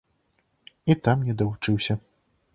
[0.93, 2.01] І там не давучыўся.